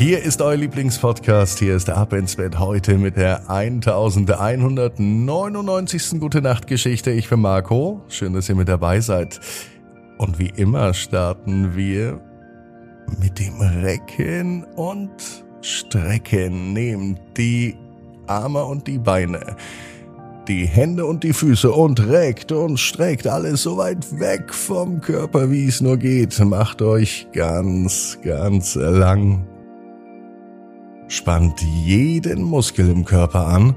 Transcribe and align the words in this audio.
Hier 0.00 0.22
ist 0.22 0.40
euer 0.40 0.56
Lieblingspodcast. 0.56 1.58
Hier 1.58 1.76
ist 1.76 1.90
Ab 1.90 2.14
ins 2.14 2.36
Bett 2.36 2.58
heute 2.58 2.96
mit 2.96 3.18
der 3.18 3.50
1199. 3.50 6.18
Gute 6.18 6.40
Nacht 6.40 6.66
Geschichte. 6.66 7.10
Ich 7.10 7.28
bin 7.28 7.42
Marco. 7.42 8.00
Schön, 8.08 8.32
dass 8.32 8.48
ihr 8.48 8.54
mit 8.54 8.66
dabei 8.66 9.00
seid. 9.00 9.38
Und 10.16 10.38
wie 10.38 10.50
immer 10.56 10.94
starten 10.94 11.76
wir 11.76 12.18
mit 13.20 13.38
dem 13.38 13.60
Recken 13.60 14.64
und 14.74 15.10
Strecken. 15.60 16.72
Nehmt 16.72 17.20
die 17.36 17.76
Arme 18.26 18.64
und 18.64 18.86
die 18.86 18.96
Beine, 18.96 19.54
die 20.48 20.64
Hände 20.64 21.04
und 21.04 21.24
die 21.24 21.34
Füße 21.34 21.70
und 21.70 22.08
reckt 22.08 22.52
und 22.52 22.80
streckt 22.80 23.26
alles 23.26 23.64
so 23.64 23.76
weit 23.76 24.18
weg 24.18 24.54
vom 24.54 25.02
Körper, 25.02 25.50
wie 25.50 25.66
es 25.66 25.82
nur 25.82 25.98
geht. 25.98 26.38
Macht 26.38 26.80
euch 26.80 27.28
ganz, 27.34 28.16
ganz 28.24 28.76
lang. 28.76 29.46
Spannt 31.10 31.60
jeden 31.60 32.44
Muskel 32.44 32.88
im 32.88 33.04
Körper 33.04 33.48
an. 33.48 33.74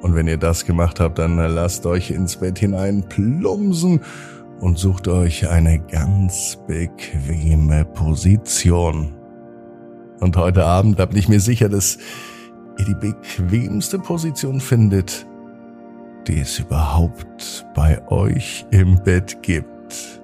Und 0.00 0.14
wenn 0.14 0.26
ihr 0.26 0.38
das 0.38 0.64
gemacht 0.64 0.98
habt, 0.98 1.18
dann 1.18 1.36
lasst 1.36 1.84
euch 1.84 2.10
ins 2.10 2.36
Bett 2.36 2.58
hinein 2.58 3.04
plumsen 3.10 4.00
und 4.58 4.78
sucht 4.78 5.06
euch 5.06 5.50
eine 5.50 5.78
ganz 5.78 6.58
bequeme 6.66 7.84
Position. 7.84 9.12
Und 10.20 10.38
heute 10.38 10.64
Abend, 10.64 10.98
da 10.98 11.04
bin 11.04 11.18
ich 11.18 11.28
mir 11.28 11.40
sicher, 11.40 11.68
dass 11.68 11.98
ihr 12.78 12.86
die 12.86 12.94
bequemste 12.94 13.98
Position 13.98 14.62
findet, 14.62 15.26
die 16.26 16.40
es 16.40 16.58
überhaupt 16.58 17.66
bei 17.74 18.00
euch 18.10 18.64
im 18.70 18.96
Bett 19.04 19.42
gibt. 19.42 20.22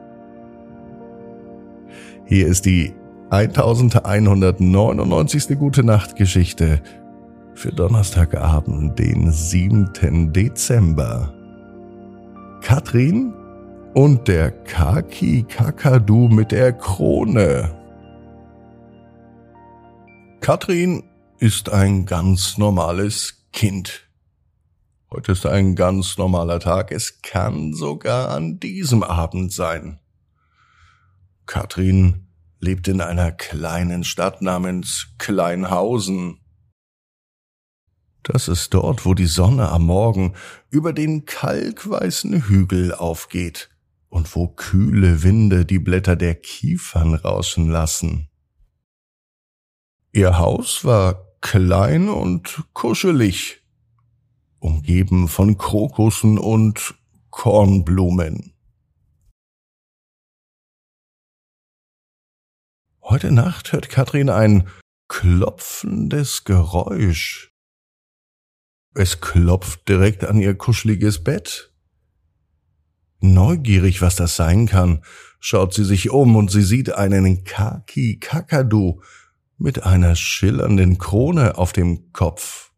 Hier 2.24 2.46
ist 2.46 2.64
die 2.64 2.94
1199. 3.30 5.58
Gute 5.58 5.82
Nacht 5.82 6.14
Geschichte 6.14 6.80
für 7.54 7.72
Donnerstagabend, 7.72 9.00
den 9.00 9.32
7. 9.32 10.32
Dezember. 10.32 11.34
Katrin 12.62 13.34
und 13.94 14.28
der 14.28 14.52
Kaki 14.52 15.42
Kakadu 15.42 16.28
mit 16.28 16.52
der 16.52 16.72
Krone. 16.72 17.74
Katrin 20.40 21.02
ist 21.40 21.70
ein 21.70 22.06
ganz 22.06 22.58
normales 22.58 23.48
Kind. 23.52 24.08
Heute 25.10 25.32
ist 25.32 25.46
ein 25.46 25.74
ganz 25.74 26.16
normaler 26.16 26.60
Tag. 26.60 26.92
Es 26.92 27.22
kann 27.22 27.74
sogar 27.74 28.30
an 28.30 28.60
diesem 28.60 29.02
Abend 29.02 29.52
sein. 29.52 29.98
Katrin 31.46 32.25
lebt 32.58 32.88
in 32.88 33.00
einer 33.00 33.32
kleinen 33.32 34.04
Stadt 34.04 34.42
namens 34.42 35.08
Kleinhausen. 35.18 36.40
Das 38.22 38.48
ist 38.48 38.74
dort, 38.74 39.04
wo 39.04 39.14
die 39.14 39.26
Sonne 39.26 39.68
am 39.68 39.84
Morgen 39.84 40.34
über 40.70 40.92
den 40.92 41.26
kalkweißen 41.26 42.48
Hügel 42.48 42.92
aufgeht 42.92 43.70
und 44.08 44.34
wo 44.34 44.48
kühle 44.48 45.22
Winde 45.22 45.64
die 45.64 45.78
Blätter 45.78 46.16
der 46.16 46.34
Kiefern 46.34 47.14
rauschen 47.14 47.68
lassen. 47.68 48.28
Ihr 50.12 50.38
Haus 50.38 50.84
war 50.84 51.26
klein 51.40 52.08
und 52.08 52.64
kuschelig, 52.72 53.62
umgeben 54.58 55.28
von 55.28 55.58
Krokussen 55.58 56.38
und 56.38 56.94
Kornblumen. 57.30 58.55
Heute 63.08 63.30
Nacht 63.30 63.70
hört 63.70 63.88
Katrin 63.88 64.30
ein 64.30 64.68
klopfendes 65.06 66.42
Geräusch. 66.42 67.52
Es 68.94 69.20
klopft 69.20 69.88
direkt 69.88 70.24
an 70.24 70.40
ihr 70.40 70.58
kuscheliges 70.58 71.22
Bett. 71.22 71.72
Neugierig, 73.20 74.02
was 74.02 74.16
das 74.16 74.34
sein 74.34 74.66
kann, 74.66 75.04
schaut 75.38 75.72
sie 75.72 75.84
sich 75.84 76.10
um 76.10 76.34
und 76.34 76.50
sie 76.50 76.64
sieht 76.64 76.94
einen 76.94 77.44
Kaki 77.44 78.18
Kakadu 78.18 79.00
mit 79.56 79.84
einer 79.84 80.16
schillernden 80.16 80.98
Krone 80.98 81.58
auf 81.58 81.72
dem 81.72 82.12
Kopf. 82.12 82.72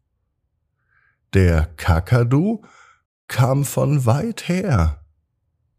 Der 1.33 1.65
Kakadu 1.75 2.63
kam 3.27 3.65
von 3.65 4.05
weit 4.05 4.47
her, 4.47 5.03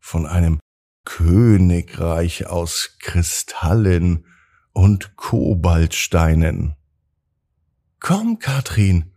von 0.01 0.27
einem 0.27 0.59
Königreich 1.05 2.49
aus 2.49 2.97
Kristallen 2.99 4.27
und 4.73 5.17
Kobaltsteinen. 5.17 6.75
Komm, 8.01 8.39
Katrin, 8.39 9.13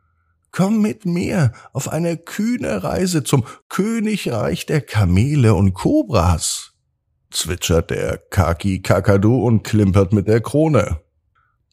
komm 0.52 0.82
mit 0.82 1.06
mir 1.06 1.52
auf 1.72 1.88
eine 1.90 2.18
kühne 2.18 2.84
Reise 2.84 3.24
zum 3.24 3.46
Königreich 3.70 4.66
der 4.66 4.82
Kamele 4.82 5.54
und 5.54 5.74
Kobras, 5.74 6.74
zwitschert 7.32 7.90
der 7.90 8.18
Kaki 8.18 8.82
Kakadu 8.82 9.38
und 9.38 9.64
klimpert 9.64 10.14
mit 10.14 10.28
der 10.28 10.42
Krone. 10.42 11.00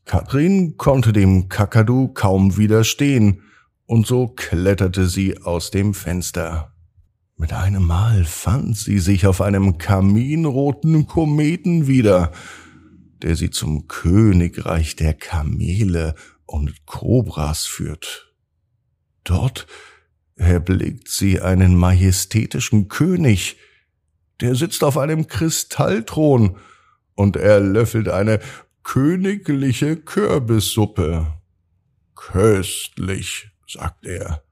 Katrin 0.04 0.76
konnte 0.76 1.12
dem 1.12 1.48
Kakadu 1.48 2.08
kaum 2.08 2.56
widerstehen, 2.56 3.42
und 3.86 4.06
so 4.06 4.28
kletterte 4.28 5.08
sie 5.08 5.42
aus 5.42 5.72
dem 5.72 5.94
Fenster. 5.94 6.72
Mit 7.36 7.52
einem 7.52 7.86
Mal 7.86 8.24
fand 8.24 8.76
sie 8.76 8.98
sich 8.98 9.26
auf 9.26 9.40
einem 9.40 9.78
kaminroten 9.78 11.06
Kometen 11.06 11.86
wieder, 11.86 12.32
der 13.22 13.36
sie 13.36 13.50
zum 13.50 13.88
Königreich 13.88 14.96
der 14.96 15.14
Kamele 15.14 16.14
und 16.46 16.86
Kobras 16.86 17.66
führt. 17.66 18.32
Dort 19.24 19.66
erblickt 20.36 21.08
sie 21.08 21.40
einen 21.40 21.76
majestätischen 21.76 22.88
König, 22.88 23.56
der 24.40 24.54
sitzt 24.54 24.82
auf 24.82 24.96
einem 24.96 25.26
Kristallthron 25.26 26.56
und 27.14 27.36
er 27.36 27.60
löffelt 27.60 28.08
eine 28.08 28.40
königliche 28.82 29.96
Kürbissuppe. 29.96 31.34
Köstlich, 32.14 33.50
sagt 33.66 34.06
er. 34.06 34.42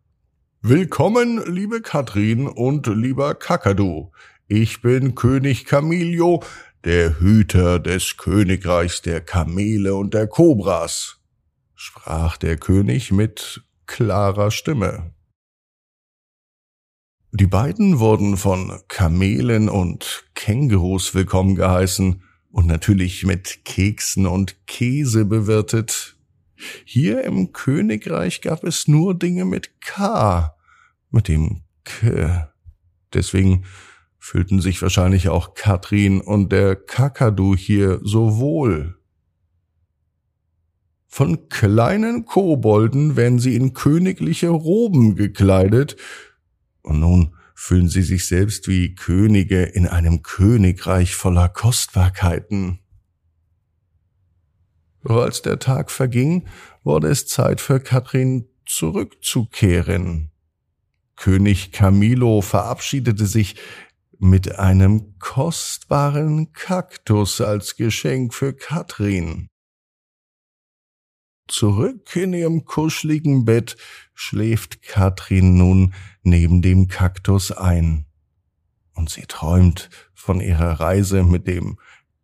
Willkommen, 0.60 1.42
liebe 1.46 1.80
Katrin 1.80 2.46
und 2.46 2.86
lieber 2.86 3.34
Kakadu. 3.34 4.10
Ich 4.48 4.82
bin 4.82 5.14
König 5.14 5.64
Camilio, 5.64 6.42
der 6.84 7.20
Hüter 7.20 7.78
des 7.78 8.16
Königreichs 8.16 9.02
der 9.02 9.20
Kamele 9.20 9.94
und 9.94 10.14
der 10.14 10.26
Kobras, 10.26 11.20
sprach 11.74 12.36
der 12.36 12.56
König 12.56 13.12
mit 13.12 13.62
klarer 13.86 14.50
Stimme. 14.50 15.12
Die 17.32 17.46
beiden 17.46 17.98
wurden 17.98 18.36
von 18.36 18.80
Kamelen 18.88 19.68
und 19.68 20.24
Kängurus 20.34 21.14
willkommen 21.14 21.56
geheißen 21.56 22.22
und 22.50 22.66
natürlich 22.66 23.24
mit 23.24 23.64
Keksen 23.64 24.26
und 24.26 24.66
Käse 24.66 25.24
bewirtet. 25.24 26.16
Hier 26.84 27.24
im 27.24 27.52
Königreich 27.52 28.40
gab 28.40 28.64
es 28.64 28.88
nur 28.88 29.16
Dinge 29.16 29.44
mit 29.44 29.80
K, 29.80 30.56
mit 31.10 31.28
dem 31.28 31.64
K. 31.84 32.52
Deswegen 33.12 33.64
fühlten 34.19 34.61
sich 34.61 34.82
wahrscheinlich 34.82 35.29
auch 35.29 35.55
Katrin 35.55 36.20
und 36.20 36.50
der 36.53 36.76
Kakadu 36.76 37.56
hier 37.56 38.00
so 38.03 38.38
wohl. 38.38 38.99
Von 41.06 41.49
kleinen 41.49 42.26
Kobolden 42.26 43.17
werden 43.17 43.38
sie 43.38 43.56
in 43.56 43.73
königliche 43.73 44.49
Roben 44.49 45.17
gekleidet, 45.17 45.97
und 46.82 47.00
nun 47.00 47.35
fühlen 47.55 47.88
sie 47.88 48.03
sich 48.03 48.29
selbst 48.29 48.69
wie 48.69 48.94
Könige 48.94 49.62
in 49.65 49.87
einem 49.88 50.23
Königreich 50.23 51.15
voller 51.15 51.49
Kostbarkeiten. 51.49 52.79
Doch 55.03 55.23
als 55.23 55.43
der 55.43 55.59
Tag 55.59 55.91
verging, 55.91 56.47
wurde 56.85 57.09
es 57.09 57.26
Zeit 57.26 57.61
für 57.61 57.81
Katrin 57.81 58.49
zurückzukehren. 58.67 60.31
König 61.17 61.73
Camilo 61.73 62.43
verabschiedete 62.43 63.26
sich 63.26 63.56
mit 64.19 64.59
einem 64.59 65.19
kostbaren 65.19 66.53
Kaktus 66.53 67.41
als 67.41 67.76
Geschenk 67.76 68.35
für 68.35 68.53
Katrin. 68.53 69.49
zurück 71.49 72.15
in 72.15 72.35
ihrem 72.35 72.65
kuscheligen 72.65 73.44
Bett 73.44 73.76
schläft 74.15 74.82
Katrin 74.82 75.56
nun 75.56 75.94
neben 76.23 76.62
dem 76.62 76.88
Kaktus 76.88 77.50
ein. 77.53 78.05
Und 78.94 79.11
sie 79.11 79.26
träumt 79.26 79.91
von 80.15 80.41
ihrer 80.41 80.81
Reise 80.81 81.23
mit 81.23 81.47
dem 81.47 81.79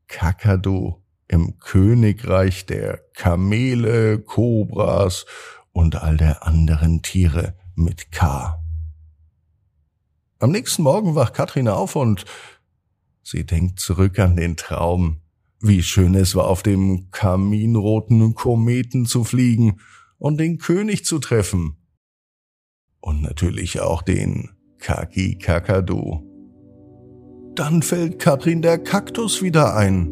Kakadu 0.09 1.03
im 1.27 1.59
Königreich 1.59 2.67
der 2.67 2.99
Kamele, 3.15 4.19
Kobras 4.19 5.25
und 5.73 5.97
all 5.97 6.17
der 6.17 6.47
anderen 6.47 7.03
Tiere 7.03 7.57
mit 7.75 8.13
K. 8.13 8.64
Am 10.45 10.51
nächsten 10.51 10.83
Morgen 10.83 11.15
wacht 11.15 11.33
Katrin 11.33 11.69
auf 11.69 11.97
und 11.97 12.27
sie 13.23 13.47
denkt 13.47 13.81
zurück 13.81 14.19
an 14.19 14.37
den 14.37 14.59
Traum. 14.59 15.23
Wie 15.59 15.83
schön 15.83 16.15
es 16.15 16.35
war, 16.35 16.49
auf 16.49 16.63
dem 16.63 17.11
kaminroten 17.13 18.35
Kometen 18.35 19.07
zu 19.07 19.25
fliegen 19.25 19.81
und 20.19 20.37
den 20.39 20.59
König 20.59 21.07
zu 21.07 21.19
treffen. 21.19 21.79
Und 23.01 23.23
natürlich 23.23 23.81
auch 23.81 24.03
den 24.03 24.51
Kaki 24.81 25.39
Kakadu. 25.39 26.21
Dann 27.55 27.81
fällt 27.81 28.19
Katrin 28.19 28.61
der 28.61 28.77
Kaktus 28.77 29.41
wieder 29.41 29.75
ein. 29.75 30.09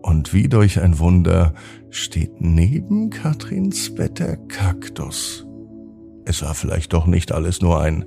Und 0.00 0.32
wie 0.32 0.48
durch 0.48 0.80
ein 0.80 0.98
Wunder 0.98 1.52
steht 1.90 2.40
neben 2.40 3.10
Katrins 3.10 3.94
Bett 3.94 4.20
der 4.20 4.38
Kaktus. 4.38 5.46
Es 6.24 6.40
war 6.40 6.54
vielleicht 6.54 6.94
doch 6.94 7.04
nicht 7.04 7.30
alles 7.30 7.60
nur 7.60 7.78
ein 7.82 8.06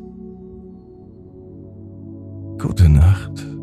Gute 2.61 2.87
Nacht. 2.87 3.60